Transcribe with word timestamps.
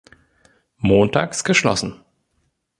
Montags 0.79 1.43
geschlossen. 1.43 2.03